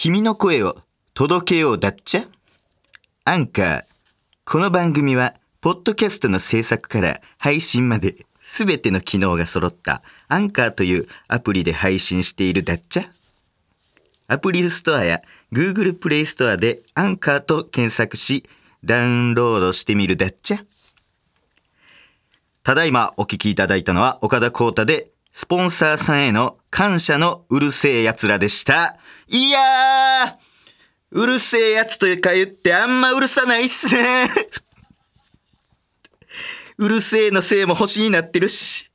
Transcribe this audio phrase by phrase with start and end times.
[0.00, 0.76] 君の声を
[1.12, 2.24] 届けようだっちゃ？
[3.24, 3.82] アンカー。
[4.44, 13.02] この番組は、ポッドキャストの制作から配信まで、すべての機能が揃ったアンカーというアプリで配信しているだっちゃ
[14.28, 15.20] アプリストアや
[15.52, 18.44] Google プレイストアでアンカーと検索し、
[18.84, 20.58] ダウンロードしてみるだっちゃ
[22.62, 28.96] ただいまお聞きいただいたのは岡田光太で、スポンサーさんへの感謝のうるせえ奴らでした。
[29.28, 30.32] いやー
[31.10, 34.28] うるせえやつというか言ってあんまうるさないっすね。
[36.78, 38.90] うるせえのせいも星になってるし。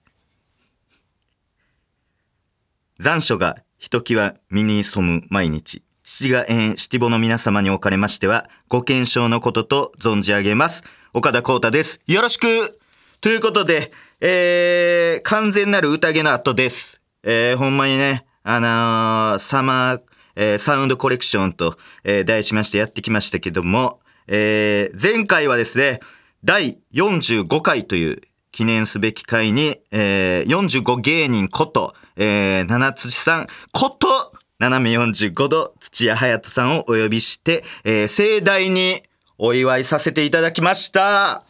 [2.99, 5.83] 残暑がひときわ身に染む毎日。
[6.05, 10.83] 七が縁七五の皆様におかれましては、ご健勝のことと存じ上げます。
[11.13, 11.99] 岡田光太です。
[12.07, 12.79] よろしく
[13.21, 13.91] ということで、
[14.21, 17.01] えー、完全なる宴の後です。
[17.23, 20.01] えー、ほんまにね、あのーサマー、
[20.35, 25.99] えーサウンドコレクションと、えー題しましてやってきましたけども、えー前回はですね、
[26.43, 28.21] 第45回という
[28.51, 39.03] 記念すべき回に、えー45芸人こと、えー七土さんこと、斜め45度土屋隼人さんをお呼びして、えー盛大に
[39.37, 41.43] お祝いさせていただきました。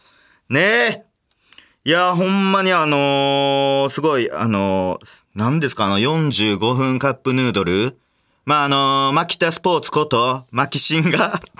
[0.48, 1.04] ねえ。
[1.86, 7.98] いや、ほんまにあのーすごい、あのー何ですか、あの、45分カップヌードル
[8.44, 11.40] まあ、あのー、マキタスポーツこと、マキシンが、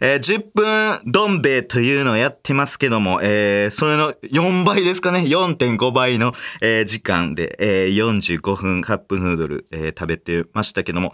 [0.00, 11.12] えー10分どん兵衛というのをやってますけども、えーそれの4倍ですかね、4.5倍の、えー時間で、えー45分カップヌードル、え食べてましたけども、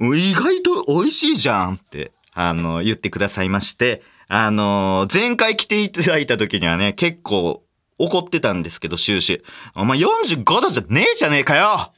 [0.00, 7.62] 意外と美味しいじゃんって、あの、言ってくださいまして、あの、前回来ていただいた時にはね、結構
[7.98, 9.42] 怒ってたんですけど、終始。
[9.74, 11.92] お前45度じゃねえじゃねえかよ、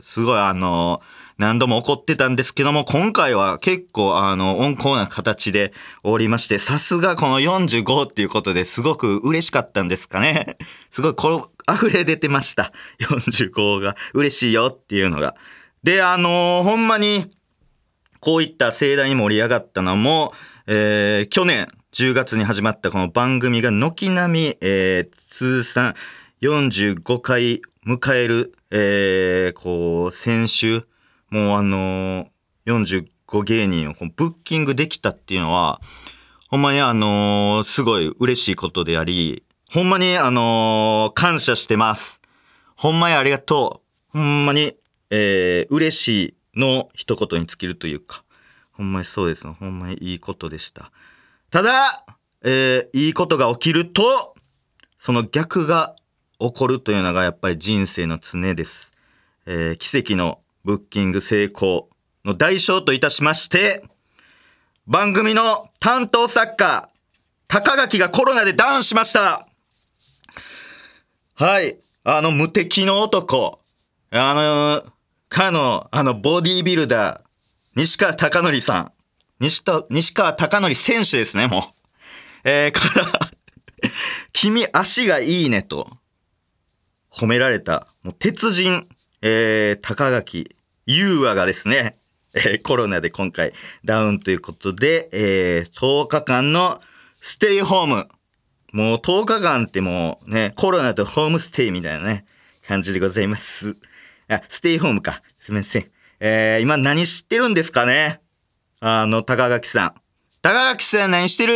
[0.00, 1.00] すごいあの、
[1.38, 5.72] 何度も怒ってたんですけども、今回は結構あの、温厚な形で
[6.04, 10.56] おりまして、さすがこの45っていうことですごく嬉しかったんですかね。
[10.90, 12.72] すごいこれ、溢れ出てました。
[13.00, 15.34] 45が嬉しいよっていうのが。
[15.82, 17.30] で、あのほんまに、
[18.20, 20.32] こういった盛大に盛り上がったのも、
[20.66, 25.94] えー去年10月に始まったこの番組が軒並み、えー通算
[26.42, 30.86] 45回迎える、えーこう、先週、
[31.30, 32.26] もうあのー
[32.64, 35.80] 45芸人をブッキングできたっていうのは、
[36.48, 42.22] ほんまにあのーすごい嬉しいことであり、ほんまにあのー感謝してます。
[42.76, 43.82] ほんまにありがと
[44.14, 44.18] う。
[44.18, 44.76] ほんまに、
[45.10, 46.08] えー嬉し
[46.54, 48.22] いの一言に尽きるというか、
[48.70, 49.56] ほんまにそうですね。
[49.58, 50.92] ほんまにいいことでした。
[51.50, 52.04] ただ、
[52.44, 54.36] えーいいことが起きると、
[54.98, 55.96] その逆が
[56.42, 58.92] 起こるというのがやっぱり人生の常です。
[59.46, 61.88] えー奇跡のブッキング成功
[62.24, 63.84] の代償といたしまして、
[64.86, 66.88] 番組の担当作家、
[67.46, 69.46] 高垣がコロナでダウンしました。
[71.34, 71.78] はい。
[72.04, 73.60] あの無敵の男。
[74.10, 74.92] あの、
[75.28, 77.20] かの、あの、ボディービルダー、
[77.76, 78.92] 西川貴則さん。
[79.40, 81.62] 西と西川貴則選手ですね、もう。
[82.44, 83.06] えー、から、
[84.32, 85.88] 君足がいいねと、
[87.12, 88.88] 褒められた、もう鉄人、
[89.20, 90.56] えー、高垣
[90.86, 91.96] 優和がですね、
[92.34, 93.52] えーコロナで今回
[93.84, 96.80] ダウンということで、えー、10日間の
[97.16, 98.08] ステイホーム。
[98.72, 102.24] もう10日間ってもうね、コロナとホームステイみたいなね、
[102.66, 103.76] 感じでございます。
[104.28, 105.22] あ、ステイホームか。
[105.38, 105.90] すみません。
[106.20, 108.22] えー、今何知ってるんですかね？
[108.80, 109.94] あの、高垣さん。
[110.40, 111.52] 高垣さん何してる？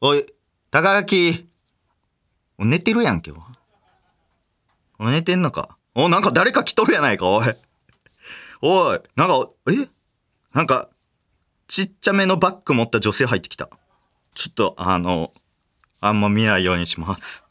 [0.00, 0.26] おい、
[0.72, 1.46] 高垣。
[2.58, 3.30] 寝てるやんけ。
[3.30, 3.36] お
[4.98, 7.46] 寝てんのかお、なんか誰か来とるやないか、おい。
[8.62, 9.88] おい、なんか、え？
[10.52, 10.88] なんか、
[11.68, 13.68] ちっちゃめのバッグ持った女性入ってきた。
[14.34, 15.32] ちょっと、あの、
[16.00, 17.44] あんま見ないようにします。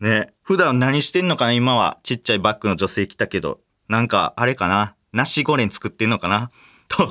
[0.00, 1.98] ね普段何してんのかな今は。
[2.02, 3.60] ちっちゃいバッグの女性来たけど。
[3.88, 6.50] なんか、あれかなナシゴレン作ってんのかな
[6.88, 7.06] と、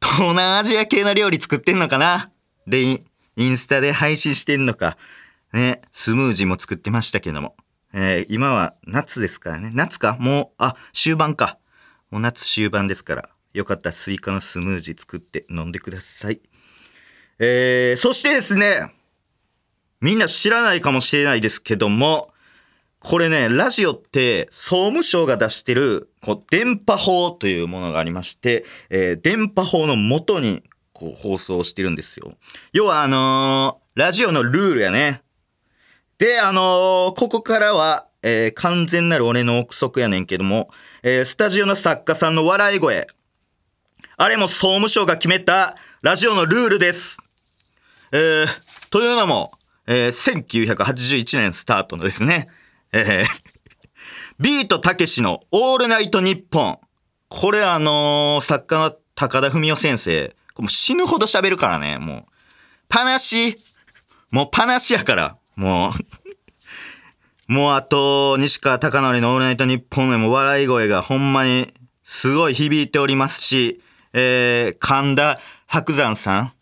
[0.00, 2.30] 東南アジア系の料理作ってんのかな
[2.66, 4.96] で、インスタで配信してんのか。
[5.52, 7.56] ね、スムージーも作ってましたけども。
[7.92, 9.70] えー今は夏ですからね。
[9.72, 10.16] 夏か？
[10.20, 11.58] もう、あ、終盤か。
[12.10, 13.28] もう夏終盤ですから。
[13.54, 16.40] よかったらスイカのスムージー作って飲んでください。
[17.38, 18.92] えーそしてですね、
[20.00, 22.32] みんな知らないかもしれないですけども、
[22.98, 30.62] これね、ラジオって総務省が出してる、こう、電波法というものがありまして、えー電波法の元に、
[30.92, 32.34] こう、放送してるんですよ。
[32.72, 35.22] 要はあのーラジオのルールやね。
[36.18, 40.70] で、あのーここからは、えー完全なる俺の憶測やねんけども、
[41.02, 43.06] えースタジオの作家さんの笑い声。
[44.16, 47.18] あれも総務省が決めたラジオのルールです。
[48.12, 48.46] えー、
[48.90, 49.52] というのも、
[49.86, 52.48] えー1981年スタートのですね、
[52.92, 53.24] えー
[54.38, 56.78] ビートたけしのオールナイトニッポン。
[57.28, 62.24] これあのー作家の高田文夫先生、もう死ぬほど喋るからね、もう。
[62.88, 63.56] パナシ、
[64.30, 65.92] もうパナシやから、も
[67.48, 67.52] う。
[67.52, 71.72] もうあと、西川貴教のオールナイトニッポンでも笑い声がほんまに
[72.04, 73.80] すごい響いておりますし、
[74.12, 76.52] えー、神田伯山さん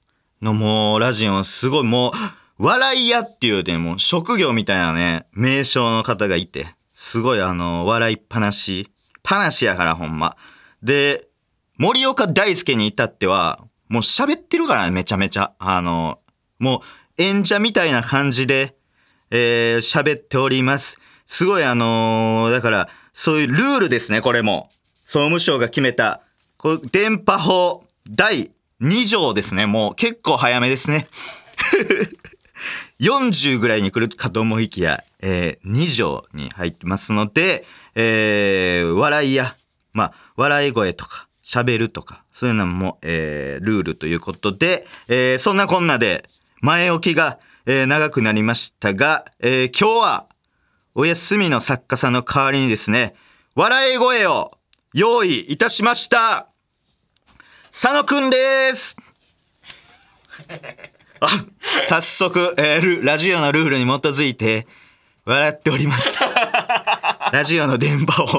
[0.42, 2.12] のもうラジオすごいもう、
[2.58, 8.90] 笑い屋っていうね、もう職業みたいなね、名称の方がいて、すごいあの、笑いっぱなし、
[9.22, 10.36] ぱなしやからほんま。
[10.82, 11.26] で、
[11.78, 13.58] 森岡大輔に至っては、
[13.88, 15.52] もう喋ってるからね、めちゃめちゃ。
[15.58, 16.20] あの、
[16.58, 16.78] も
[17.18, 18.76] う演者みたいな感じで、
[19.30, 20.98] えー喋っております。
[21.26, 24.70] すごいあのーだから、そういうルールですね、これも。
[25.04, 26.20] 総務省が決めた、
[26.56, 28.50] こ電波法第
[28.80, 29.66] 2条ですね。
[29.66, 31.08] もう結構早めですね。
[33.00, 39.56] 40ぐらいに来るかと思いきや、えー2条に入ってますので、えー笑いや、
[39.92, 46.28] まあ、笑い声とか、喋るとか、そういうのも、えールールということで、えーそんなこんなで、
[46.60, 50.26] 前置きが、えー長くなりましたが、えー今日は、
[50.94, 53.14] お休みの作家さんの代わりにですね、
[53.54, 54.58] 笑い声を
[54.92, 56.48] 用意いたしました
[57.70, 58.36] 佐野くんで
[58.74, 58.96] す
[61.20, 61.28] あ、
[61.88, 64.66] 早速、えーラジオのルールに基づいて、
[65.24, 66.22] 笑っております。
[67.32, 68.38] ラジオの電波法。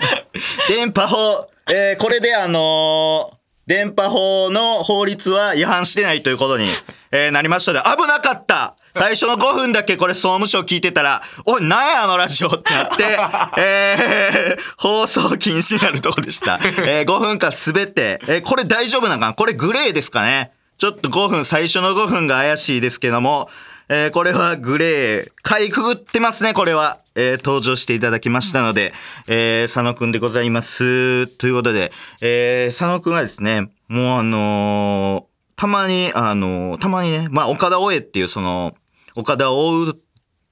[0.70, 3.36] 電波法、えーこれであのー
[3.66, 6.68] 電波法の法律は違反してないということに、
[7.12, 13.04] えーなりましたで、危なかった最初の5分だけこれ総務省聞いてたら、おい、なんやあのラジオってなって、
[13.62, 16.60] えー放送禁止になるとこでした。
[16.64, 19.34] えー5分間すべて、えーこれ大丈夫なのかな？
[19.34, 20.52] これグレーですかね？
[20.78, 23.50] ちょっと5分、最初の5分が怪しいですけども、
[23.90, 27.00] えーこれはグレー、かいくぐってますね、これは。
[27.16, 28.94] えー登場していただきましたので、
[29.28, 31.28] えー佐野くんでございます。
[31.28, 38.74] ということで、えー佐野くんはですね、もうあのーたまに、あのーたまにね、まあ、岡田大江っていうその、
[39.16, 40.00] 岡田を追う、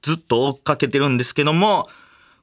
[0.02, 1.88] ずっと追っかけてるんですけども、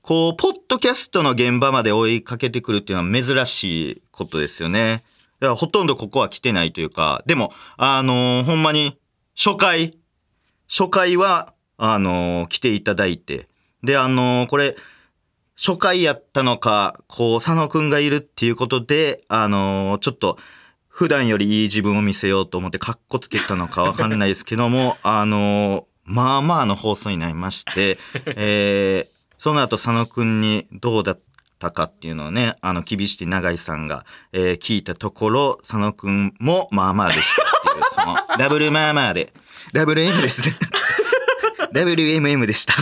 [0.03, 5.05] こう、ポッドキャストの現場まで追いかけてくるっていうのは珍しいことですよね。
[5.41, 8.99] だからほとんどここは来てないというか、でも、あのーほんまに、
[9.37, 9.97] 初回、
[10.69, 13.49] 初回は、あのー来ていただいて、
[13.83, 14.77] で、あのーこれ、
[15.57, 20.39] 初回やったのか、こう、佐野くんがいるっていうことで、あのちょっと、
[20.89, 27.99] 普段よりいい自分を見せようと思って、カッコつけたのかわかんないですけども、あのまあまあの放送になりまして、
[28.37, 31.21] えーその後佐野くんにどうだっ
[31.59, 34.05] たかっていうのをね、あの、厳しい永井さんが、
[34.35, 39.33] えー聞いたところ、佐野くんもまあまあでしたっていう、 その、ダブルまあまあで、
[39.73, 40.43] ダブル M です。
[41.73, 42.75] WMM でした。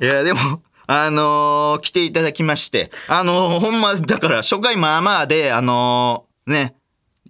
[0.00, 6.74] いや、でも、あのー来ていただきまして、あのーほんま、だから、初回まあまあで、あのーね、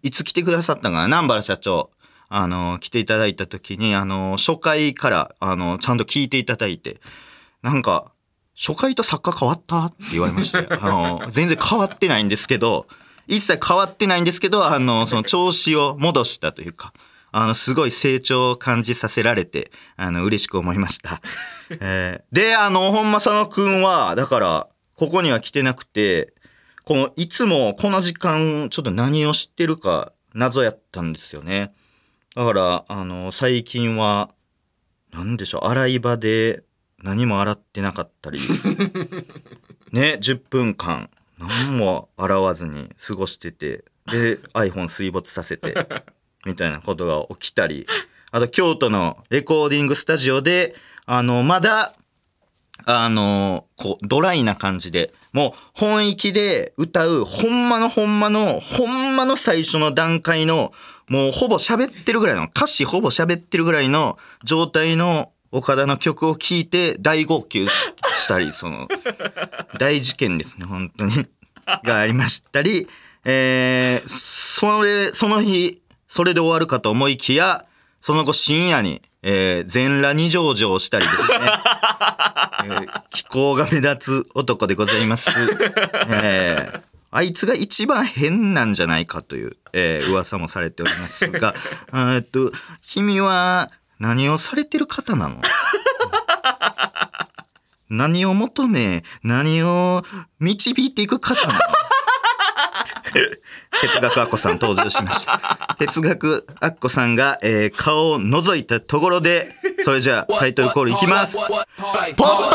[0.02, 1.90] いつ来てくださったかな南原社長。
[2.28, 7.00] あのー来ていただいた時に、あのー初回から、あのーちゃんと聞いていただいて、
[7.62, 8.12] なんか、
[8.58, 9.84] 初回と作家変わった？
[9.86, 10.68] って言われましたよ。
[10.82, 12.86] あのー全然変わってないんですけど、
[13.28, 16.92] 一切変わってないんですけど、あのーその調子を戻したというか、
[17.32, 21.20] あの、すごい成長を感じさせられて、あの、嬉しく思いました。
[21.80, 26.32] えーで、あの、本間佐野くんは、だから、ここには来てなくて、
[26.84, 31.74] この、いつもこの時間、ちょっと何を知ってるか、謎やったんですよね。
[32.36, 34.30] だから、あの、最近は、
[35.10, 36.64] なんでしょう、洗い場で
[37.02, 38.38] 何も洗ってなかったり、
[39.90, 45.74] ね、10分間、何も洗わずに過ごしてて、で、iPhone 水没させて、
[46.44, 47.86] みたいなことが起きたり、
[48.30, 50.76] あと京都のレコーディングスタジオで、
[51.06, 51.94] あの、まだ、
[52.84, 60.70] あの、こう、ドライな感じで、もう本域で歌う、ほんまのほんまの、ほんまの最初の段階の、
[61.08, 68.88] もうほぼ喋ってるぐらいの、歌詞ほぼ喋ってるぐらいの状態の岡田の曲を聴いて大号泣したり、その、
[69.78, 71.26] 大事件ですね、本当に。
[71.84, 72.86] がありましたり、
[73.24, 77.64] えー、それ、その日、それで終わるかと思いきや、
[78.00, 81.26] その後深夜に、えー、全裸二条城したりですね。
[82.64, 85.30] えー気候が目立つ男でございます。
[86.08, 86.85] えー
[87.16, 91.54] あいつが一番変なんじゃないかという、えー噂もされておりますが、
[91.88, 95.40] えーっと、君は何をされてる方なの？
[97.88, 100.04] 何を求め、何を
[100.40, 101.60] 導いていく方なの？
[103.80, 105.74] 哲学アッコさん登場しました。
[105.78, 109.54] 哲学アッコさんが、えー顔を覗いたところで、
[109.84, 111.36] それじゃあタイトルコールいきます。
[111.36, 111.48] ポッ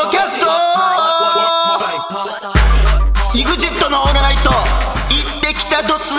[0.04, 0.46] ドキャスト
[3.34, 4.56] !EXIT のオールナイト行
[5.38, 6.12] ってきたどす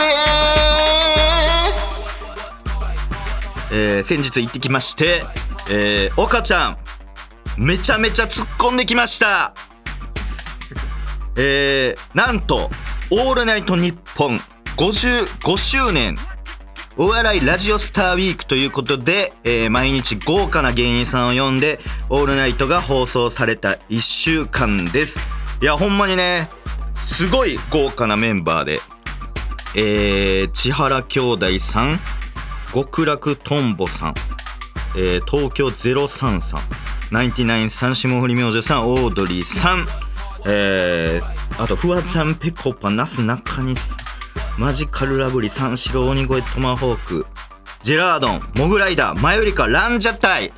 [3.72, 5.24] えー先日行ってきまして、
[5.70, 6.77] えー、岡ちゃん、
[7.58, 9.53] めちゃめちゃ突っ込んできました。
[11.38, 12.70] えー、なんと、
[13.10, 14.39] オールナイトニッポン
[14.77, 16.15] 55周年
[16.96, 21.79] お笑いラジオスターウィークということで、えー毎日豪華な芸人さんを呼んで、
[22.10, 25.20] オールナイトが放送された1週間です。
[25.62, 26.50] いや、ほんまにね、
[27.05, 28.79] すごい豪華なメンバーで、
[29.75, 32.00] えー、千原兄弟さん、
[32.74, 34.13] 極楽とんぼさん、
[34.95, 36.62] えー東京03さん、
[37.12, 39.86] ナインティナインさん、霜降り明星さん、オードリーさん、
[40.45, 43.98] えー、あと、フワちゃん、ぺこぱ、なすなかにす、
[44.57, 47.25] マジカルラブリー、三四郎、鬼越トマホーク、
[47.81, 50.53] ジェラードン、モグライダー、マヨリカ、ランジャタイ、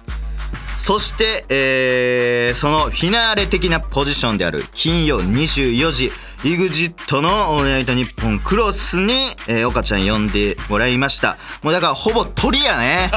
[0.77, 6.11] そして、えーそのフィナーレ的なポジションである金曜24時
[6.43, 9.13] EXIT の「オールナイトニッポンクロスに」
[9.47, 11.37] えー、岡ちゃん呼んでもらいました。
[11.63, 13.11] もうだからほぼ鳥やね。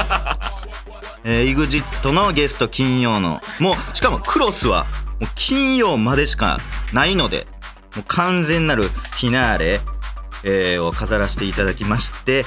[1.25, 3.41] えー、EXIT のゲスト金曜の。
[3.59, 4.85] もうしかもクロスは
[5.19, 6.59] もう金曜までしか
[6.93, 7.45] ないので
[7.95, 9.81] もう完全なるフィナーレ、
[10.43, 12.45] えーを飾らせていただきまして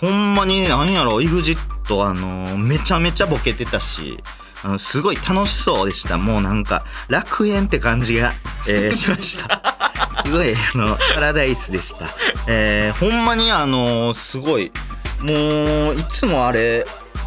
[0.00, 1.58] ほんまになんやろ EXIT
[2.04, 4.22] あのーめちゃめちゃボケてたし
[4.62, 6.18] あのすごい楽しそうでした。
[6.18, 8.32] もうなんか楽園って感じが、
[8.68, 9.90] えーしました。
[10.24, 12.06] すごいあのパラダイスでした。
[12.48, 14.72] えーほんまにあのーすごい。
[15.20, 16.84] もういつもあれ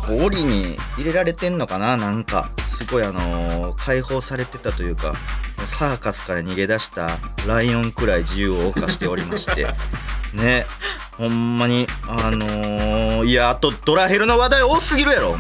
[0.09, 1.97] 檻に入れられてんのかな？
[1.97, 5.13] なんかすごいあのー解放されてたというか
[5.65, 9.67] サーカスから逃げ出したライオンくらい自由を謳歌しておりまして。
[10.33, 10.65] ね。
[11.17, 15.37] ほんまにあのーいやあとドラヘルの話題多すぎるやろ。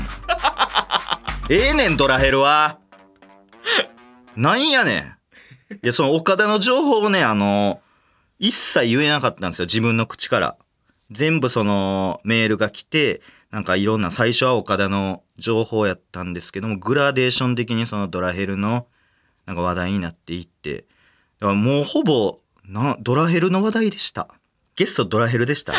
[1.49, 2.77] ええねんドラヘルは。
[4.35, 5.14] なんやねん
[5.83, 7.81] いやその岡田の情報をねあの
[8.39, 10.57] 一切言えなかったんですよ自分の口から。
[11.11, 18.87] 全部そのメールが来てなんかいろんな最初は岡田の情報やったんですけどもグラデーション的にそのドラヘルの
[19.45, 20.85] なんか話題になっていって。
[21.39, 24.27] だからもうほぼなドラヘルの話題でした。
[24.75, 25.73] ゲストドラヘルでした。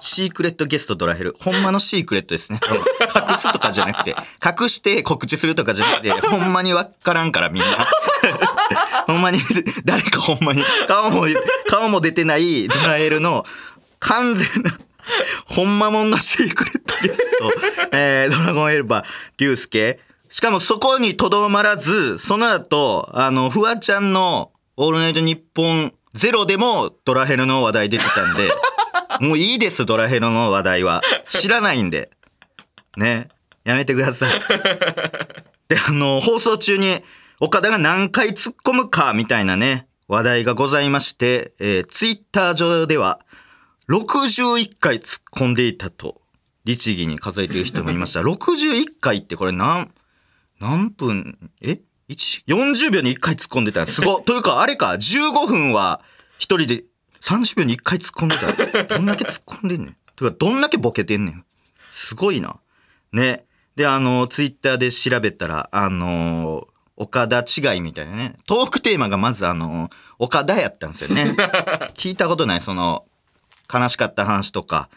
[0.00, 1.34] シークレットゲストドラヘル。
[1.38, 2.60] ほんまのシークレットですね。
[2.68, 4.14] 隠すとかじゃなくて。
[4.44, 7.68] 隠して告知するとかじゃなくてほんまにわからんからみんな。
[9.06, 9.40] ほんまに
[9.84, 11.26] 誰かほんまに顔も
[11.68, 13.44] 顔も出てないドラエルの
[13.98, 14.70] 完全な
[15.46, 19.04] ほんまもんのシークレットゲスト、えードラゴンエルバー、
[19.38, 20.00] 竜介。
[20.30, 28.50] しかもそこにとどまらず、その後、あの、フワちゃんのオールナイトニッポンゼロでもドラヘルの話題出てたんで、
[29.20, 31.02] もういいです、ドラヘルの話題は。
[31.26, 32.10] 知らないんで。
[32.96, 33.28] ね。
[33.64, 34.40] やめてください。
[35.68, 37.02] で、あの、放送中に
[37.40, 43.20] 岡田が何回突っ込むかみたいなね、話題がございまして、えー、ツイッター上では
[43.90, 46.20] 61回突っ込んでいたと、
[46.64, 48.20] 律儀に数えている人もいました。
[48.20, 49.90] 61回ってこれ何、
[50.60, 54.20] 何分、え ?1、40秒に1回突っ込んでたすご。
[54.20, 56.00] というか、あれか、15分は
[56.38, 56.84] 一人で
[57.20, 59.96] 30秒に1回突っ込んでたら、 どんだけ突っ込んでんねん。
[60.16, 61.44] というか、どんだけボケてんねん。
[61.90, 62.56] すごいな。
[63.12, 63.44] ね。
[63.76, 68.34] で、あの、ツイッターで調べたら、あの岡田違いみたいなね。
[68.46, 71.36] トークテーマがまずあの、岡田やったんですよね。
[71.94, 73.04] 聞いたことない、その、
[73.72, 74.88] 悲しかった話とか、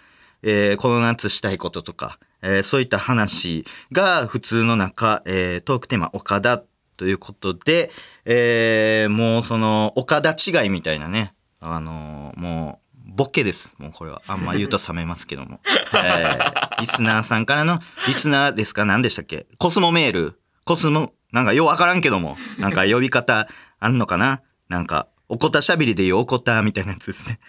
[0.44, 6.63] えーこの夏したいこととか、えーそういった話が普通の中、えートークテーマ岡田
[6.98, 7.92] ということで、
[8.25, 13.75] えーもうその岡田違いみたいなね、あのもうボケです。
[13.77, 15.60] もうこれはあんま言うと冷めますけども。
[15.94, 18.86] えーリスナーさんからの、リスナーですか？
[18.86, 19.46] 何でしたっけ？
[19.60, 20.39] コスモメール。
[20.65, 23.48] コスモ、なんかようわからんけども、なんか呼び方
[23.80, 24.41] あんのかな？
[24.68, 27.39] なんか、おこたしゃべりで言うおこたみたいなやつですね。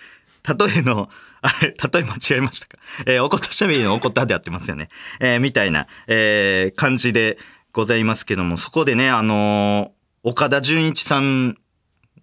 [0.46, 1.08] 例えの、
[1.40, 2.76] あれ、例え間違えましたか？
[3.06, 4.88] えーおこたしゃべりのおこたでやってますよね。
[5.20, 7.38] えーみたいな、えー感じで
[7.72, 11.56] ございますけども、そこでね、あのー岡田准一さん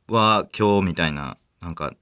[0.08, 1.94] は今日みたいな、なんか、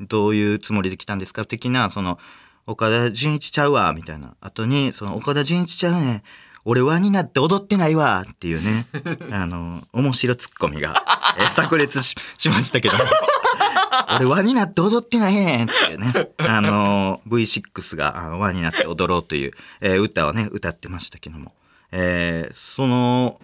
[0.00, 1.44] どういうつもりで来たんですか？
[1.44, 2.18] 的な、その、
[2.66, 4.34] 岡田准一ちゃうわ、みたいな。
[4.40, 6.22] 後に、その、岡田准一ちゃうね。
[6.64, 8.86] 俺輪になって踊ってないわっていうね、
[9.32, 10.94] あの、面白ツッコミが、
[11.38, 13.04] えー炸裂ししましたけども。
[14.16, 16.30] 俺輪になって踊ってないねんっていうね。
[16.38, 21.52] あの、V6 があの輪になって踊ろうという、えー歌をね、歌ってましたけども。
[21.90, 23.40] えーその、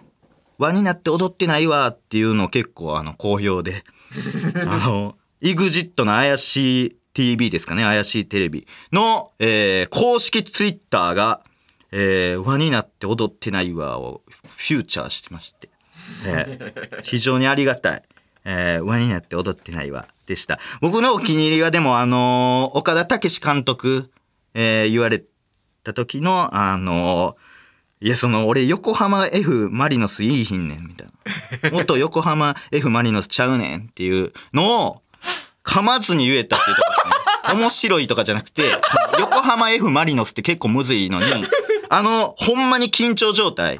[0.57, 3.83] 輪になって踊ってないわっていうの結構あの好評で。
[4.65, 11.41] あの、EXIT の怪しい TV ですかね、怪しいテレビの、えー、公式ツイッターが、
[11.91, 15.69] えー、輪になって踊ってないわをフューチャーしてまして。
[16.25, 18.03] えー、 非常にありがたい。
[18.45, 20.59] えー、輪になって踊ってないわでした。
[20.81, 24.09] 僕のお気に入りはでもあのー、岡田武史監督、
[24.53, 25.23] えー、言われ
[25.83, 31.07] た時の、あのー、いや、その、俺、横浜 F マリノスいいひんねん、みたい
[31.63, 31.69] な。
[31.71, 35.01] もっと横浜 F マリノスちゃうねんっていうのを、
[35.69, 37.61] 噛まずに言えたっていうとこですね。
[37.61, 38.63] 面白いとかじゃなくて、
[39.19, 41.25] 横浜 F マリノスって結構むずいのに、
[41.89, 43.79] あの、ほんまに緊張状態。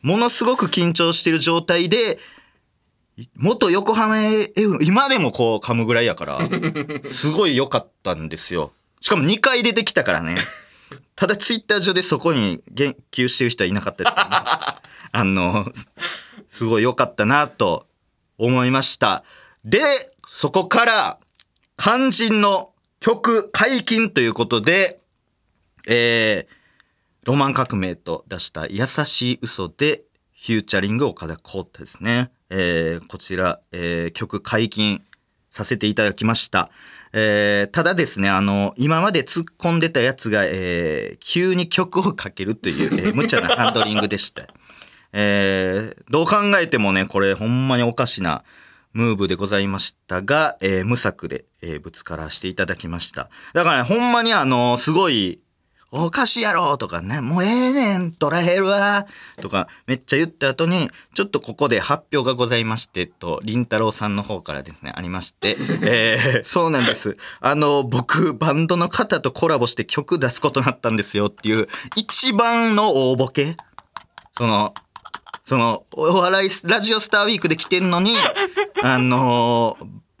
[0.00, 2.18] ものすごく緊張してる状態で、
[3.34, 6.38] 元横浜 F、今でもこう噛むぐらいやから、
[7.06, 8.72] すごい良かったんですよ。
[9.00, 10.38] しかも2回出てきたからね。
[11.14, 14.90] ただツイッター上でそこに言及してる人はいなかったですからね。
[15.12, 15.66] あの、
[16.48, 17.86] すごい良かったなと
[18.38, 19.24] 思いました。
[19.64, 19.80] で、
[20.30, 21.18] そこから
[21.78, 25.00] 肝心の曲解禁ということで、
[25.88, 26.46] えー、
[27.24, 30.02] ロマン革命と出した優しい嘘で
[30.38, 32.30] フューチャリング岡田浩太ですね。
[32.50, 35.02] えー、こちら、えー、曲解禁
[35.50, 36.70] させていただきました。
[37.14, 44.46] えー、ただですね、あの、今まで突っ込んでたやつが、えー、急に曲をかけるという、えー、無茶なハンドリングでした。
[45.14, 48.44] えー、どう考えてもね、これほんまにおかしな
[48.98, 53.30] ムーブでございましたが、えー、無策で、えー、ぶつからしていただきました。
[53.54, 55.40] だからね、ほんまにあの、すごい、
[55.92, 59.06] おかしいやろとかね、もうええねん、トラヘルは
[59.40, 67.16] とかめっちゃ言った後に、ちょっとここで発表がございまして、と、りんたろうさんの方からですね、ありまして、えー、 そうなんです。
[67.40, 73.56] あの、僕、バンドの方とコラボして曲出すことになったんですよっていう、一番の大ボケ
[74.36, 74.74] その、
[75.48, 78.12] その、お笑い、ラジオスターウィークで来てんのに、
[78.82, 79.76] あの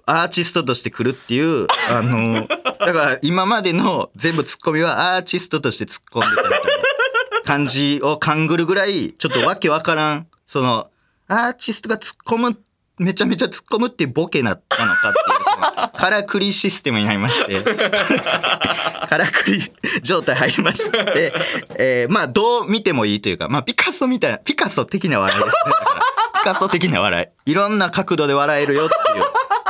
[0.08, 10.88] アーティストとして来るっていう、あの、だから今までの全部ツッコミはアーティストとして突っ込んでたみたいな感じを勘ぐるぐらい、ちょっとわけわからん、その、
[11.28, 12.58] アーティストが突っ込む、
[12.98, 19.62] めちゃめちゃ突っ込むっていうボケなったのかっていう、その、からくりシステムになりまして、からくり
[20.02, 21.34] 状態入りまして、
[21.76, 25.72] えー、まあどう見てもいいというか、まあピカソみたいな、ピカソ的な笑いですね。
[25.72, 26.17] ピ
[26.48, 27.50] カソ的な笑い。
[27.50, 29.24] いろんな角度で笑えるよっていう。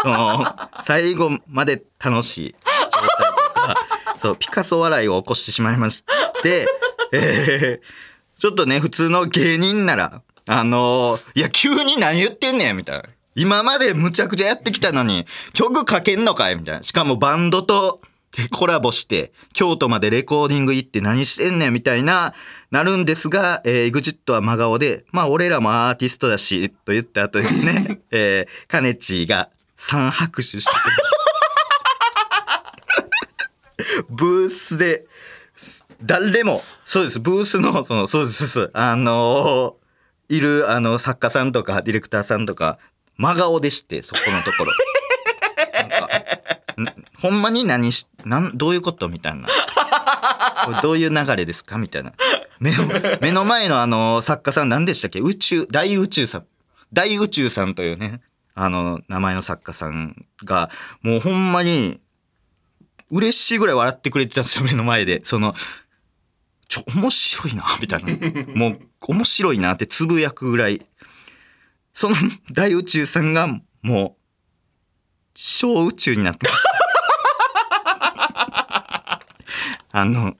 [0.84, 3.76] 最後まで楽しい状態とか、
[4.16, 6.04] そう、ピカソ笑いを起こしてしまいまし
[6.42, 6.68] て、
[7.10, 13.08] えー、ちょっとね、普通の芸人なら、あのー、いや、急に何言ってんねんみたいな。
[13.34, 16.84] 今までむちゃくちゃやってきたのに、曲書けんのかいみたいな。
[16.84, 18.00] しかもバンドと
[18.50, 22.34] コラボして、京都までレコーディング行って何してんねんみたいな、
[22.70, 30.70] なるんですが、えー、EXIT は真顔で、まあ俺らもアーティストだし、と言った後ですね、 えー、カネチーが、3拍手して
[34.10, 35.06] ブースで、
[36.02, 42.78] 誰も、そうです、ブースの、その、そうです、そうです、あのー、いる、あの、作家さんとか、ディレクターさんとか、
[43.16, 44.72] 真顔でして、そこのところ。
[47.20, 49.48] ほんまに何し、なん、どういうことみたいな。
[50.64, 52.12] これどういう流れですかみたいな。
[52.60, 52.84] 目の、
[53.20, 55.20] 目の前のあの、作家さん何でしたっけ？
[55.20, 56.46] 宇宙、大宇宙さん。
[56.92, 58.20] 大宇宙さんというね、
[58.54, 60.70] あの、名前の作家さんが、
[61.02, 62.00] もうほんまに、
[63.10, 65.20] 嬉しいぐらい笑ってくれてたんですよ、目の前で。
[65.24, 65.54] その、
[66.68, 68.10] ちょ、面白いな、みたいな。
[68.54, 70.84] もう、面白いなってつぶやくぐらい。
[71.94, 72.16] その
[72.52, 73.48] 大宇宙さんが、
[73.82, 74.20] もう、
[75.34, 76.77] 小宇宙になってました。
[80.00, 80.36] あの、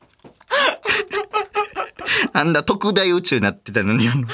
[2.32, 4.28] あんな特大宇宙になってたのに、あの、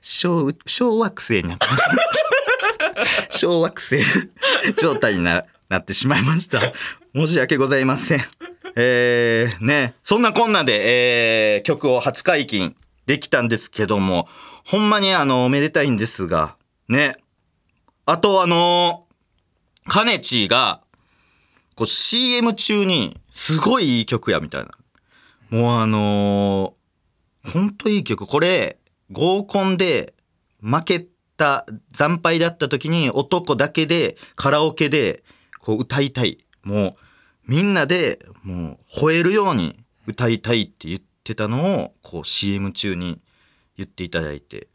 [0.00, 3.36] 小、小惑星になってました。
[3.38, 3.98] 小惑星
[4.80, 6.60] 状態にななってしまいました。
[7.14, 8.24] 申し訳ございません。
[8.76, 14.28] えー、ね、そんなこんなで、えー、曲を初解禁できたんですけども、
[14.64, 16.56] ほんまにあの、おめでたいんですが、
[16.88, 17.16] ね。
[18.06, 20.80] あとあのー、カネチーが、
[21.80, 24.68] こう CM 中に、すごいいい曲や、みたいな。
[25.48, 28.26] もうあのー、ほんといい曲。
[28.26, 28.76] これ、
[29.10, 30.12] 合コンで
[30.62, 31.06] 負け
[31.38, 31.64] た
[31.94, 35.24] 惨敗だった時に男だけでカラオケで
[35.58, 36.94] こう歌いたいもう
[37.48, 43.20] みんなでもう吠えるように歌いたいって言ってたのをこう CM 中に
[43.76, 44.68] 言っていただいて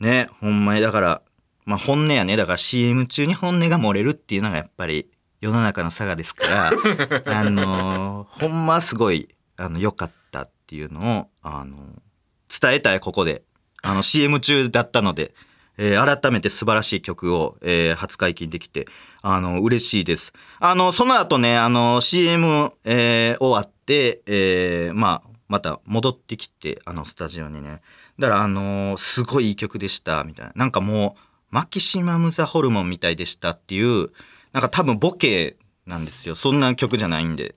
[0.00, 1.22] ねほんまにだから
[1.64, 5.08] まあ本音やねだから CM 中に本音が漏れるっていうのがやっぱり
[5.42, 6.72] 世の中の差がですから
[7.26, 9.28] あのー、ほんますごい
[9.58, 13.42] あの良かったっていうのをあのー、伝えたいここで
[13.82, 15.34] あの CM 中だったので
[15.78, 18.86] えー改めて素晴らしい曲を、えー初解禁できて、
[19.22, 20.32] あの、嬉しいです。
[20.60, 27.80] あの、その後ね、あの、CM、えー終わって、えーまあ、また戻ってきて、あの、スタジオにね。
[28.18, 30.52] だから、あのすごいいい曲でした、みたいな。
[30.54, 34.10] なんかもう、マキシマム・ザ・ホルモンみたいでしたっていう、
[34.52, 36.34] なんか多分ボケなんですよ。
[36.34, 37.54] そんな曲じゃないんで。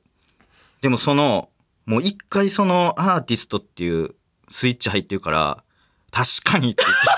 [0.82, 1.50] でもその、
[1.86, 4.16] もう一回そのアーティストっていう
[4.50, 5.64] スイッチ入ってるから、
[6.12, 7.10] 確かにって言ってし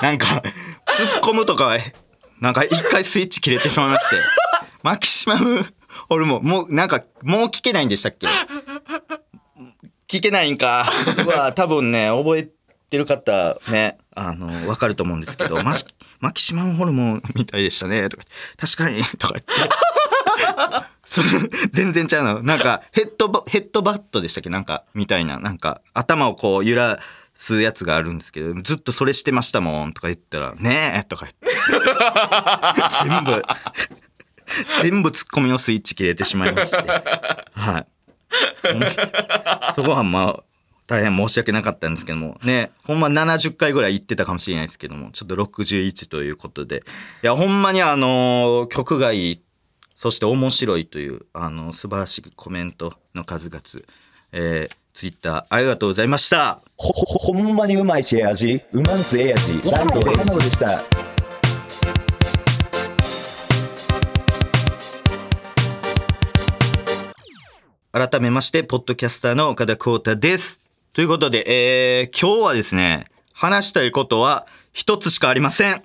[0.00, 1.78] う なんか、突っ込むとかは、
[2.40, 4.16] なんか一回スイッチ切れてしまいまして。
[4.82, 5.66] マキシマム、
[6.08, 8.26] 俺も、もうなんか、もう聞けないんでしたっけ？
[10.08, 10.90] 聞けないんか。
[11.24, 12.48] うわ、多分ね、覚え
[12.90, 15.86] てる方ね、あの、わかると思うんですけど、 マシ
[16.20, 18.24] マキシマムホルモンみたいでしたね、とか
[18.58, 19.52] 確かに、とか言って。
[21.06, 21.22] そ
[21.70, 22.42] 全然ちゃうの。
[22.42, 24.50] なんか、ヘッドバ、ヘッドバットでしたっけ？
[24.50, 25.38] なんか、みたいな。
[25.38, 27.00] なんか、頭をこう揺ら
[27.34, 31.48] すやつがあるんですけど、ずっとそれしてましたもん、とか言ったら、ねえ、とか言って。
[33.02, 33.42] 全部、
[34.82, 36.76] 全部ツッコミのスイッチ切れてしまいまして。
[36.76, 37.86] はい。
[39.74, 40.42] そこはまあ、
[40.90, 46.82] 大変申し訳なかったんですけども、ね、ほんま70回ぐらい言ってたかもしれないですけども、ちょっと61ということで。
[47.22, 49.40] いや、ほんまにあの曲がいい、
[49.94, 53.62] そして面白いという、あの、素晴らしいコメントの数々、
[54.32, 56.60] えー、ツイッターありがとうございました。
[56.76, 58.60] ほ、ほ、ほんまにうまいしええ味。
[58.72, 59.70] うまんすええ味。
[59.70, 60.82] ライトええものでした。
[67.92, 70.60] 改めまして、ポッドキャスターの岡田光太です。
[70.92, 75.82] ということで、えー、今日はですね、話したいことは一つしかありません。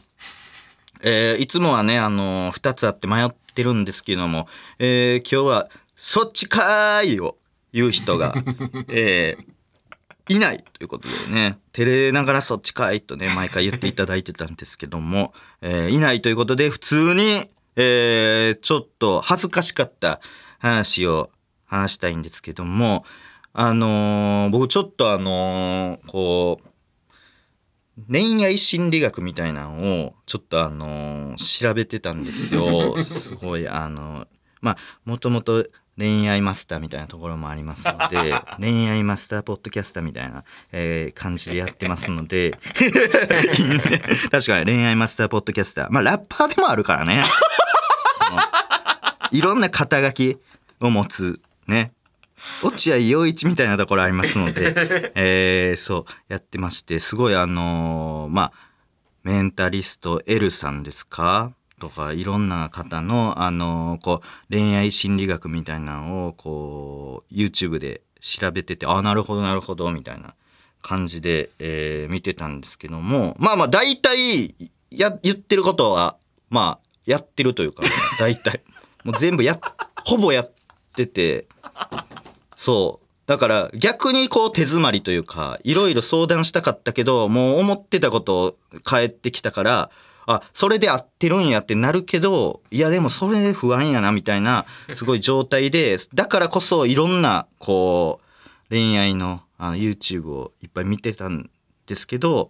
[1.04, 4.48] えー、いつもはね、あのー二つあって迷ってるんですけども、
[4.80, 7.38] えー、今日は、そっちかーいを
[7.72, 8.34] 言う人が、
[8.90, 20.20] えー、いないということでね、照れながらそっちかーいとね、毎回言っていただいてたんですけども、えーいないということで、普通に、えーちょっと恥ずかしかった
[20.58, 21.30] 話を
[21.68, 23.06] 話したいんですけども、
[23.58, 33.00] あのー僕ちょっとあのーこう、恋愛心理学みたいなのをちょっとあのー調べてたんですよ。
[33.02, 34.28] すごいあの
[34.60, 35.66] まあもともと
[35.98, 42.52] 恋愛マスターみたいなところもありますので 恋愛マスターポッドキャスターみたいな、えー感じでやってますので。
[44.32, 45.88] 確かに恋愛マスターポッドキャスター。
[45.90, 47.24] まあラッパーでもあるからね。
[49.32, 50.38] いろんな肩書き
[50.82, 51.94] を持つね
[52.64, 58.52] 落合陽一みたいなところありますので、 えーそうやってましてすごいあのーまあ
[59.24, 61.54] メンタリスト L さんですか？
[61.80, 70.34] とかいろんな方のあのーこう恋愛心理学みたいなのをこう YouTube で調べててあなるほどなるほどみたいな
[70.82, 74.56] 感じで、えー見てたんですけどもまあまあ大体
[74.92, 76.16] や言ってることは
[76.50, 77.84] まあやってるというか、
[78.20, 78.62] 大体。
[79.04, 79.60] もう全部や
[80.06, 80.52] ほぼやっ
[80.96, 81.48] てて
[82.56, 83.06] そう。
[83.28, 89.90] だから逆にこう手詰まりというか、いろいろ相談したかったけど、もう思ってたことを返ってきたから、
[90.28, 101.50] あ、それで合ってるんやってなるけど、いやでもそれ不安やなみたいな、すごい状態で、だからこそいろんな、こう、恋愛のあの YouTube をいっぱい見てたん
[101.88, 102.50] ですけど、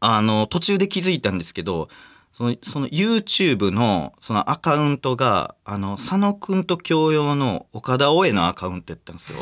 [0.00, 1.88] あの、途中で気づいたんですけど、
[2.34, 9.38] その、その YouTube のそのアカウントが、あの、佐野くんと共用の岡田大江のアカウントやったんですよ。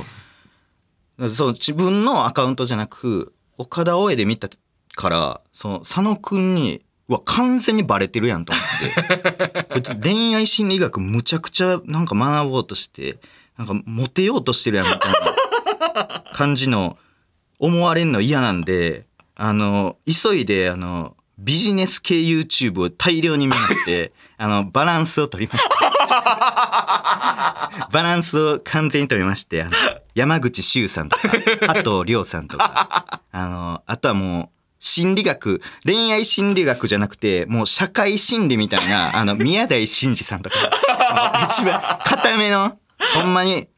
[1.30, 4.50] そう、自分のアカウントじゃなく、岡田大江で見た
[4.94, 9.64] から、その、佐野くんに、うわ、完全にバレてるやんと思って。
[9.72, 13.20] こいつ恋愛心理学むちゃくちゃなんか学ぼうとして、
[13.56, 15.12] なんかモテようとしてるやんみたい
[15.94, 16.98] な感じの
[17.58, 25.74] 思われんの嫌なんで、あの、急いで、あの、ビジネス系 YouTube を大量に見まして、 あの、バランスを取りました。
[27.90, 29.72] バランスを完全に取りまして、あの、
[30.14, 31.28] 山口周さんとか、
[31.66, 40.56] 加藤亮さんとか、あの、あとはもう、心理学、恋愛心理学じゃなくて、もう社会心理みたいな、あの、宮台真司さんとか、
[41.44, 42.78] 一番固めの、
[43.14, 43.68] ほんまに、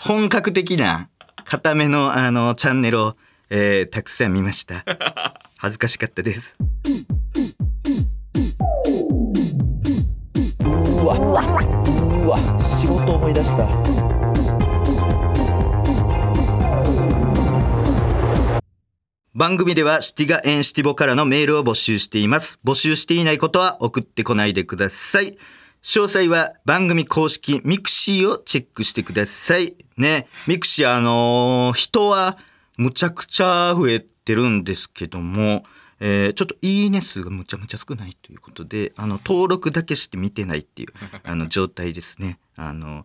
[0.00, 1.08] 本格的な、
[1.44, 3.16] 固めの、あの、チャンネルを、
[3.50, 4.84] えーたくさん見ました。
[5.62, 6.56] 恥ずかしかったです。
[10.72, 13.68] うわうわ仕事思い出した
[19.34, 22.58] 番組ではシティガエンシティボからのメールを募集しています。
[22.64, 25.36] 募集していないことは送ってこないでください。
[25.82, 29.76] 詳細は番組公式ミクシーをチェックしてください。
[29.98, 32.38] ね、ミクシーあのー人は
[32.78, 35.64] むちゃくちゃ増えてるんですけども、
[35.98, 40.88] えーちょっといいね数がむちゃむちゃ少ないということで、あの、登録だけして見てないっていう、
[41.24, 42.38] あの、状態ですね。
[42.56, 43.04] あの、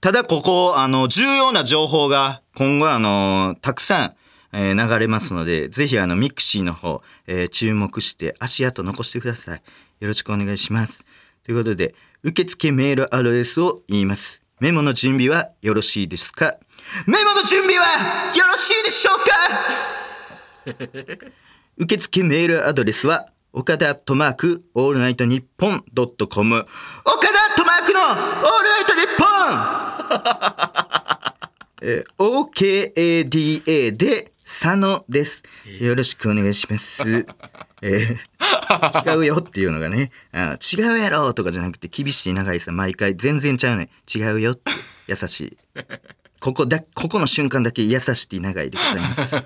[0.00, 4.14] ただここ、あの、重要な情報が今後あの、たくさん、
[4.54, 9.62] えー流れますので、ぜひあの、ミクシーの方、えー注目して足跡残してください。
[10.00, 11.04] よろしくお願いします。
[11.44, 14.42] ということで、受付メールアドレスを言います。
[14.58, 16.56] メモの準備はよろしいですか？
[17.06, 20.01] メモの準備はよろしいでしょうか？
[21.78, 26.56] 受付メールアドレスは、岡田アットマークオールナイトニッポンドットコム。
[26.56, 26.66] 岡
[27.28, 30.22] 田アットマークのオールナイトニッポン
[31.84, 35.42] えー OKADA で佐野です。
[35.80, 37.26] よろしくお願いします。
[37.82, 43.88] えー違うよっていうのがね、あ違うやろとかじゃなくて厳しい長井さん毎回全然ちゃうねん。
[44.18, 44.70] 違うよって
[45.08, 45.58] 優しい。
[46.40, 49.36] ここだ、ここの瞬間だけ優しい長いでございます。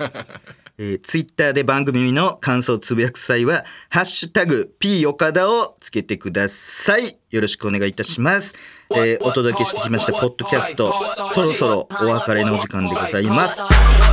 [0.78, 7.18] えー、ツイッターで番組の感想をつぶやく際は、ハッシュタグ、P 岡田をつけてください。
[7.30, 8.54] よろしくお願いいたします。
[8.94, 10.94] えーお届けしてきました、ポッドキャスト、
[11.32, 13.60] そろそろお別れのお時間でございます。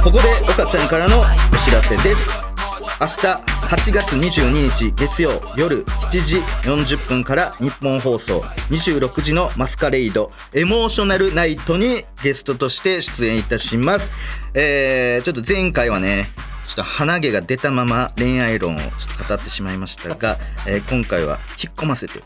[0.03, 1.23] ここで、岡ちゃんからのお
[1.57, 2.53] 知らせです。
[3.01, 14.11] 明日8月22日月曜夜7時40分から日本放送26時のマスカレイドエモーショナルナイトにゲストとして出演いたします。
[14.53, 16.29] えー、ちょっと前回はね、
[16.65, 22.23] ちょっと鼻毛が出たまま恋愛論をちょっと語ってしまいましたが、えー今回は引っ込ませて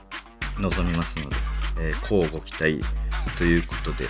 [0.60, 1.36] 臨みますので、
[1.80, 2.80] えー、交互期待
[3.38, 4.06] ということで。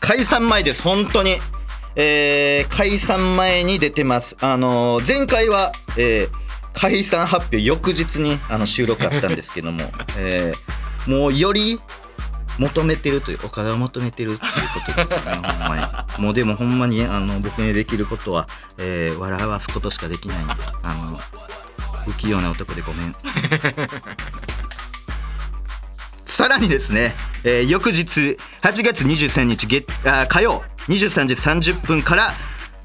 [0.00, 1.36] 解散前です本当に。
[1.96, 4.36] えー解散前に出てます。
[4.40, 6.44] あのー前回は、えー
[6.76, 9.84] 解散発表翌日にあの収録あったんですけども、
[10.18, 11.80] えーもうより
[12.58, 16.22] 求めてるという岡田を求めてるっていうことですねほんまに。
[16.22, 18.46] もうでもほんまにあの僕にできることは、
[18.78, 21.18] えー笑わすことしかできないんであの
[22.06, 23.14] 不器用な男でごめん。
[26.26, 27.14] さらにですね、
[27.44, 32.34] えー翌日8月23日月あ火曜23時30分から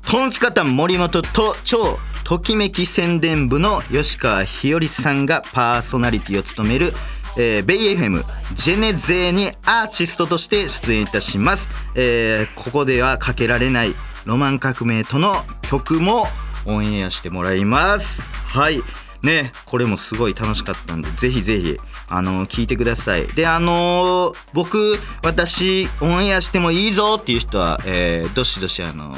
[0.10, 6.93] トンツカタン森本と超ときめき宣伝部の吉川ひよりさんがパーソナリティを務める、
[7.37, 8.23] えーベイ FM
[8.55, 16.25] ジェネゼーにアーティストとして出演いたします、えーここではかけられないロマン革命との曲も
[16.65, 18.29] オンエアしてもらいます。
[18.31, 18.81] はい。
[19.21, 23.27] ねこれもすごい楽しかったんでぜひぜひあの聞いてください。
[23.27, 29.15] であのー僕私オンエアしてもいいぞっていう人は、えーどしどしあの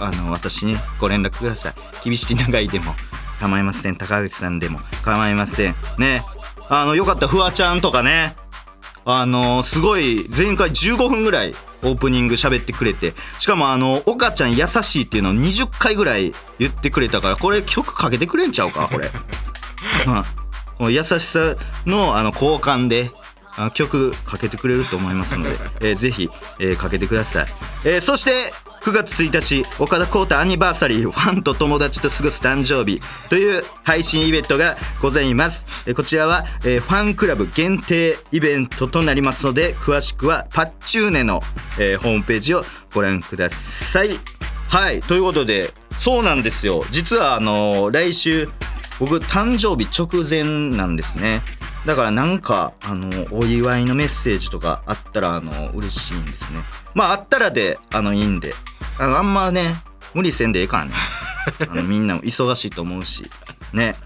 [0.00, 1.74] あの私にご連絡ください。
[2.04, 2.94] 厳しい長いでも
[3.40, 3.96] 構いません。
[3.96, 5.74] 高口さんでも構いません。
[5.98, 6.22] ね。
[6.68, 8.36] あのよかったフワちゃんとかね。
[9.10, 13.14] あのすごい前回15分ぐらいオープニング喋ってくれて。
[13.38, 19.10] しかもあの岡ちゃん優しいっていうのを20回ぐらい言ってくれたからこれ曲かけてくれんちゃうかこれ、
[20.06, 20.22] うん、
[20.76, 23.10] この優しさのあの交換で
[23.56, 26.28] あ曲かけてくれると思いますので、えーぜひ、
[26.60, 27.46] えーかけてください、
[27.84, 28.52] えーそして
[28.82, 33.00] 9月1日岡田浩太アニバーサリーファンと友達と過ごす誕生日。
[33.28, 41.40] という配信イベントがございます、こちらは、えファンクラブ限定イベントとなりますので詳しくはパッチューネの、
[41.78, 42.64] えホームページを
[42.94, 44.08] ご覧ください。
[44.68, 46.84] はいということでそうなんですよ。
[46.90, 48.48] 実はあの来週
[49.00, 51.42] 僕誕生日直前なんですね。
[51.86, 56.60] だからなんかあのお祝いのメッセージとかあったらあの嬉しいんですね。
[56.94, 58.52] まああったらであのいいんで。
[58.98, 59.76] あのあんまね
[60.14, 60.92] 無理せんでええからね。
[61.70, 63.30] あのみんなも忙しいと思うし。
[63.72, 63.96] ね。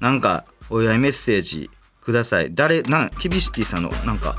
[0.00, 2.54] なんかお祝いメッセージください。
[2.54, 4.34] 誰なんキビシティさんのなんか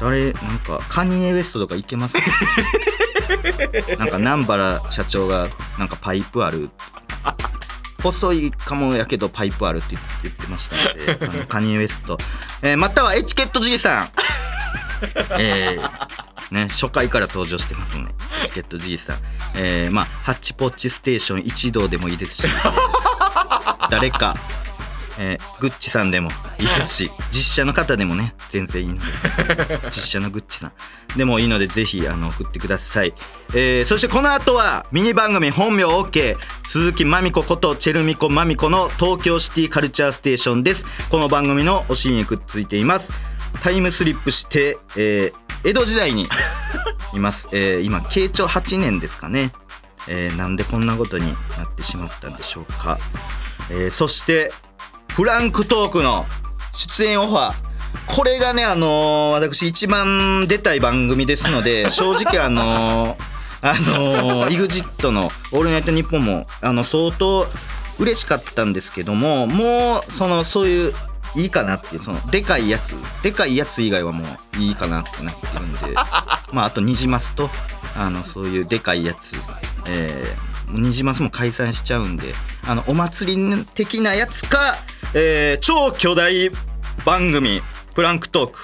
[0.00, 2.22] 誰なんかカニエ・ウエストとかいけますか？
[3.98, 6.70] なんか南原社長がなんかパイプある
[8.12, 12.18] 細いかもやけどパイプあるって言ってましたので あのカニエ・ウエスト、
[12.62, 14.10] えーまたはエチケット G さん。
[15.38, 16.06] えー。
[16.50, 18.04] ね、初回から登場してますね。
[18.44, 19.18] エチケット G さん。
[19.54, 22.48] えーまあハッチポッチステーション一同でもいいですし。
[23.90, 24.36] 誰か
[25.18, 29.02] えーグッチさんでもいいですし実写の方でもね全然いいので
[29.94, 30.72] 実写のグッチさん。
[31.16, 33.14] でもいいのでぜひあの送ってください、
[33.54, 40.84] えーそしてこの後はミニ番組本名 OK 鈴木まみこことチェルミコまみこの東京シティカルチャーステーションです。
[41.08, 43.10] この番組のお尻にくっついています。
[43.62, 46.28] タイムスリップして、えー江戸時代に
[47.14, 49.52] います、えー今慶長8年ですかね、
[50.06, 52.98] えーなんでこんなことになってしまったんでしょうか、
[53.70, 54.52] えーそして
[55.16, 56.26] フランクトークの
[56.74, 57.54] 出演オファー。
[58.06, 63.16] これがねあのー私一番出たい番組ですので 正直あのー
[63.62, 67.48] あのー EXIT の「オールナイトニッポン」もあの相当
[67.98, 70.94] 嬉しかったんですけどももうそのそういう
[71.34, 75.94] いいかなっていうそのでかいやつでかいやつ以外はもういいかなってなってるんで
[76.52, 77.48] まああとニジマスと
[77.96, 79.34] あのそういうでかいやつ
[79.86, 82.34] えー、ニジマスも解散しちゃうんで
[82.66, 84.76] あのお祭り的なやつか、
[85.14, 86.50] えー超巨大
[87.04, 87.62] 番組
[87.94, 88.58] プランクトーク、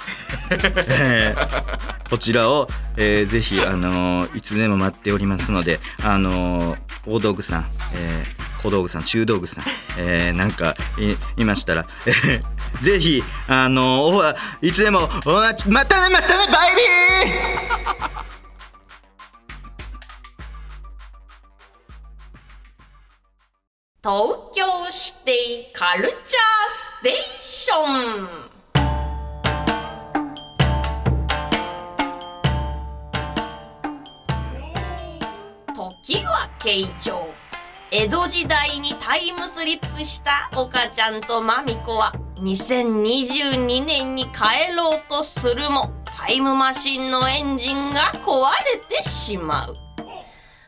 [1.00, 9.64] えーこちらを、えーぜひ、あのーいつでも待っておりますので、あのー大道具さん、えー小道具さん中道具さん、
[9.98, 12.42] えーなんかいいましたら、えー
[12.82, 18.31] ぜひ、あのーおいつでもおままたねまたねバイビー
[24.04, 26.22] 東京シティカルチャー
[26.68, 27.76] ステーショ
[28.24, 28.28] ン。
[36.04, 37.28] 時は慶長。
[37.92, 49.91] 江戸時代にタイムスリップした岡ちゃんとマミコは2022年に帰ろうとするもタイムマシンのエンジンが壊れてしまう。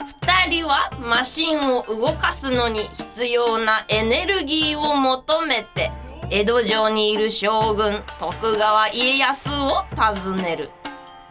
[0.05, 5.91] 二人はマシンを動かすのに必要なエネルギーを求めて
[6.31, 10.71] 江戸城にいる将軍徳川家康を訪ねる。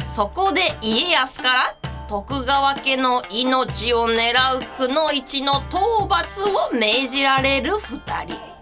[0.08, 1.76] そこで家康から
[2.08, 8.54] 徳川家の命を狙うくの一の討伐を命じられる二人。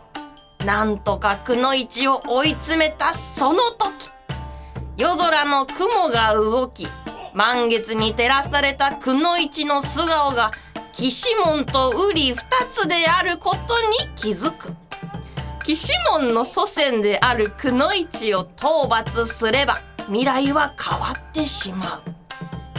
[0.65, 4.11] なんとかくの一を追い詰めたその時
[4.95, 6.87] 夜空の雲が動き
[7.33, 10.51] 満月に照らされたくの一の素顔が
[10.93, 12.35] 岸門と瓜二
[12.69, 14.73] つであることに気づく。
[15.63, 22.03] 岸門の祖先であるくの一を討伐すれば未来は変わってしまう。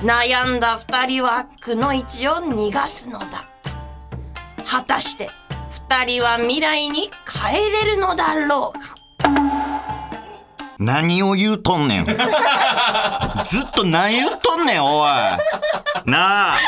[0.04, 3.28] 悩んだ二人はくの一を逃がすのだっ
[3.62, 4.64] た。
[4.66, 5.30] 果たして
[5.88, 9.01] 二人は未来に帰れるのだろうか。
[10.84, 12.04] 何を言うとんねん。
[12.06, 12.18] ずっ
[13.74, 15.02] と何言うとんねん、おい。
[16.06, 16.58] なあ。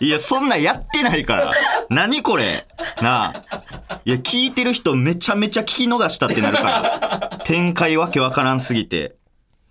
[0.00, 1.52] いや、そんなんやってないから。
[1.88, 2.66] 何これ。
[3.00, 4.00] なあ。
[4.04, 7.40] いや、聞いてる人めちゃめちゃ聞き逃したってなるから。
[7.44, 9.16] 展開わけわからんすぎて。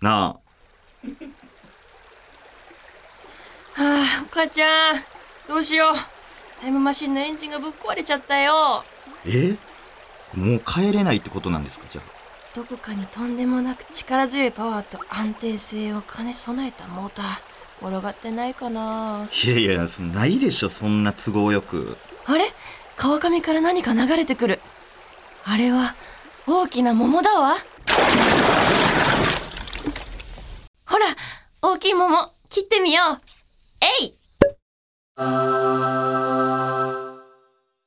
[0.00, 0.24] なあ。
[0.24, 0.34] は
[3.80, 4.96] あ、お母ちゃん、
[5.46, 5.94] どうしよう。
[6.60, 8.84] タイムマシンのエンジンがぶっ壊れちゃったよ。
[9.24, 9.56] え？
[10.34, 11.86] もう帰れないってことなんですか？
[11.88, 12.17] じゃあ。
[12.58, 17.26] どこかにとんでもなく力強いパワーと安定性を兼ね備えたモーター、
[17.80, 21.96] 転がってないかないやいや、そないでしょ、そんな都合よく。
[22.26, 22.52] あれ？
[22.96, 24.60] 川上から何か流れてくる。
[25.44, 25.94] あれは、
[26.48, 27.58] 大きな桃だわ。
[30.84, 31.06] ほら、
[31.62, 33.20] 大きい桃、切ってみよう。
[34.00, 34.18] えい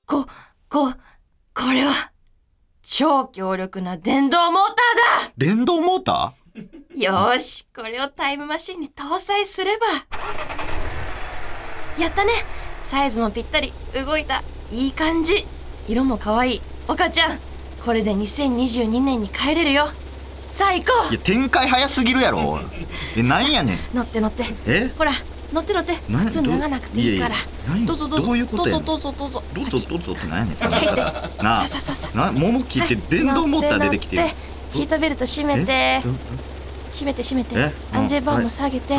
[0.06, 0.26] こ、
[0.70, 0.94] こ、
[1.54, 2.11] これは、
[2.94, 6.34] 超強力な電動モーターだ電動モータ
[6.94, 9.86] よーし、これをタイムマシンに搭載すれば。
[11.98, 12.34] やったね
[12.84, 13.72] サイズもぴったり、
[14.06, 14.44] 動いた。
[14.72, 15.46] いい感じ。
[15.88, 16.62] 色も可愛い。
[16.90, 17.40] 岡ちゃん、
[17.86, 19.88] これで2022年に帰れるよ。
[20.52, 22.60] さあ行こーいや、展開早すぎるやろ。
[23.16, 23.76] え、なんやねん。
[23.78, 24.44] う乗って乗って。
[24.68, 24.92] え？
[24.98, 25.14] ほら、
[25.52, 25.94] 乗って乗って。
[26.10, 27.36] な普通脱がなくていいから。
[27.86, 28.28] どうぞどうぞ。
[28.28, 28.80] どういうことや？
[28.80, 29.44] どうぞどうぞどうぞ。
[29.54, 30.72] どうぞどうぞってなんやねん、それ。
[30.72, 32.10] なあさあさあさ。
[32.14, 34.24] な、桃切って電動モーター出てきてる
[34.74, 36.02] シートベルト締めてえ？
[36.94, 37.72] 締めて締めてえ？
[37.94, 38.96] 安全バーも下げて。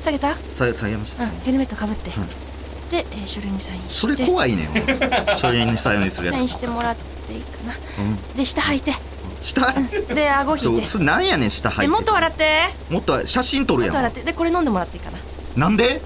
[0.00, 0.36] 下げた？
[0.54, 1.24] さ下げました。
[1.24, 2.28] うん、ヘルメットかぶって、はい
[2.90, 4.68] で、えー書類にサインしてそれ怖いねん。
[5.36, 6.36] 書類にサインするやつ。
[6.36, 8.36] サインしてもらっていいかなうん。
[8.36, 8.92] で下履いて
[9.40, 9.72] 下？
[10.14, 11.90] で顎引いてそれなんやねん下入って。
[11.90, 12.44] でもっと笑って
[12.90, 14.12] もっと写真撮るもっと笑やん。
[14.12, 15.10] ってでこれ飲んでもらっていいか
[15.56, 16.00] な んで？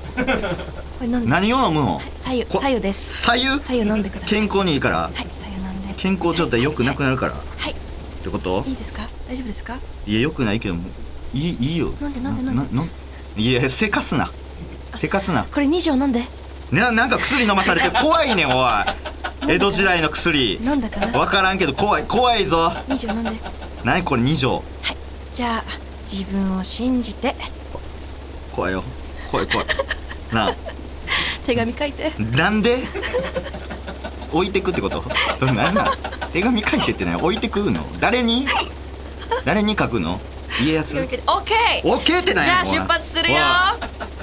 [1.00, 2.00] 何を飲むの？
[2.16, 3.60] 左右こ左右です左右？
[3.62, 4.96] 左右飲んでください健康にいいから。
[5.02, 7.32] はい左右飲んで健康状態良くなくなるから。
[7.32, 7.74] っはい
[8.22, 8.64] てこと？
[8.66, 9.02] いいですか？
[9.28, 9.78] 大丈夫ですか？
[10.06, 10.78] いや良くないけどい
[11.50, 11.92] いいいよ。
[12.00, 12.42] 飲んで飲んで
[12.76, 12.86] 飲ん
[13.36, 14.30] でいやせかすな。
[14.96, 15.44] せかすな。
[15.44, 16.22] これ2錠飲んで
[16.72, 18.56] ななんか薬飲まされて 怖いねんおい。
[19.48, 20.54] 江戸時代の薬。
[20.62, 21.16] 飲んだかな？
[21.18, 22.72] わからんけど怖い怖いぞ。
[22.88, 23.30] 2錠飲んで
[23.84, 24.02] 何？
[24.02, 24.64] これ二錠。
[24.82, 24.96] はい
[25.34, 25.64] じゃあ
[26.10, 27.34] 自分を信じて
[28.52, 28.82] 怖いよ。
[29.36, 29.66] 怖い怖い。
[30.32, 30.54] なあ。
[31.44, 32.12] 手紙書いて。
[32.36, 32.78] なんで？
[34.32, 35.04] 置いてくってこと？
[35.36, 35.94] それなんなん
[36.32, 37.84] 手紙書いてってね置いてくの？
[38.00, 38.46] 誰に？
[39.44, 40.20] 誰に書くの？
[40.62, 40.98] 家康。
[40.98, 43.36] オッケーオッケーってなんじゃあ出発するよ。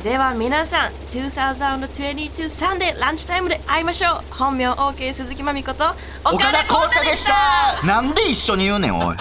[0.03, 4.23] では皆さん2022サンデーランチタイムで会いましょう。
[4.33, 5.85] 本名 OK 鈴木まみこと
[6.25, 7.81] 岡田浩太でした。
[7.85, 9.17] なんで一緒に言うねんおい